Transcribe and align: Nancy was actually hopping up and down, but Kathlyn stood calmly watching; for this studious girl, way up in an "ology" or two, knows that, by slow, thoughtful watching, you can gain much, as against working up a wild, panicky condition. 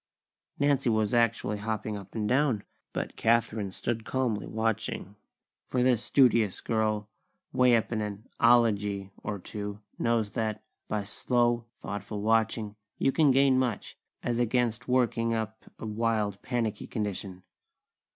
Nancy 0.57 0.89
was 0.89 1.13
actually 1.13 1.59
hopping 1.59 1.95
up 1.95 2.15
and 2.15 2.27
down, 2.27 2.63
but 2.91 3.15
Kathlyn 3.15 3.71
stood 3.71 4.03
calmly 4.03 4.47
watching; 4.47 5.15
for 5.67 5.83
this 5.83 6.01
studious 6.01 6.59
girl, 6.59 7.07
way 7.53 7.75
up 7.75 7.91
in 7.91 8.01
an 8.01 8.27
"ology" 8.39 9.11
or 9.21 9.37
two, 9.37 9.79
knows 9.99 10.31
that, 10.31 10.63
by 10.87 11.03
slow, 11.03 11.65
thoughtful 11.79 12.23
watching, 12.23 12.75
you 12.97 13.11
can 13.11 13.29
gain 13.29 13.59
much, 13.59 13.95
as 14.23 14.39
against 14.39 14.87
working 14.87 15.35
up 15.35 15.65
a 15.77 15.85
wild, 15.85 16.41
panicky 16.41 16.87
condition. 16.87 17.43